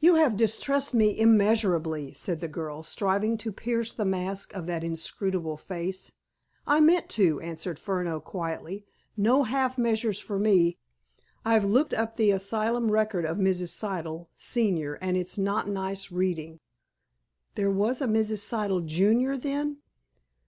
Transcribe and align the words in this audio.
"You 0.00 0.16
have 0.16 0.36
distressed 0.36 0.94
me 0.94 1.16
immeasurably," 1.16 2.12
said 2.12 2.40
the 2.40 2.48
girl, 2.48 2.82
striving 2.82 3.38
to 3.38 3.52
pierce 3.52 3.94
the 3.94 4.04
mask 4.04 4.52
of 4.52 4.66
that 4.66 4.82
inscrutable 4.82 5.56
face. 5.58 6.10
"I 6.66 6.80
meant 6.80 7.08
to," 7.10 7.38
answered 7.40 7.78
Furneaux 7.78 8.18
quietly. 8.18 8.84
"No 9.16 9.44
half 9.44 9.78
measures 9.78 10.18
for 10.18 10.40
me. 10.40 10.80
I've 11.44 11.64
looked 11.64 11.94
up 11.94 12.16
the 12.16 12.32
asylum 12.32 12.90
record 12.90 13.24
of 13.24 13.36
Mrs. 13.38 13.68
Siddle, 13.68 14.26
senior, 14.34 14.94
and 14.94 15.16
it's 15.16 15.38
not 15.38 15.68
nice 15.68 16.10
reading." 16.10 16.58
"There 17.54 17.70
was 17.70 18.02
a 18.02 18.06
Mrs. 18.08 18.38
Siddle, 18.40 18.84
junior, 18.84 19.36
then?" 19.36 19.76